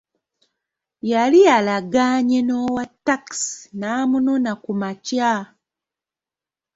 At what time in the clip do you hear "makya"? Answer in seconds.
4.81-5.33